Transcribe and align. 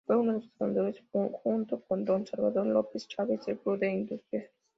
Fue 0.07 0.17
de 0.17 0.23
los 0.25 0.49
fundadores 0.57 0.95
junto 1.43 1.79
con 1.83 2.03
Don 2.05 2.25
Salvador 2.25 2.65
López 2.65 3.07
Chávez 3.07 3.45
del 3.45 3.59
Club 3.59 3.77
de 3.77 3.91
Industriales. 3.91 4.49